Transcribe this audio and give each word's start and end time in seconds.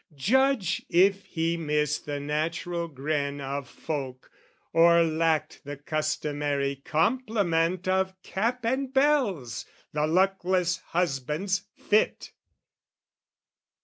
Judge 0.15 0.83
if 0.89 1.25
he 1.25 1.55
missed 1.57 2.07
the 2.07 2.19
natural 2.19 2.87
grin 2.87 3.39
of 3.39 3.69
folk, 3.69 4.31
Or 4.73 5.03
lacked 5.03 5.61
the 5.63 5.77
customary 5.77 6.77
compliment 6.83 7.87
Of 7.87 8.19
cap 8.23 8.65
and 8.65 8.91
bells, 8.91 9.67
the 9.93 10.07
luckless 10.07 10.77
husband's 10.77 11.67
fit! 11.75 12.31